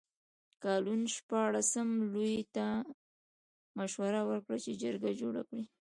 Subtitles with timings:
[0.63, 2.65] کالون شپاړسم لویي ته
[3.77, 5.63] مشوره ورکړه چې جرګه جوړه کړي.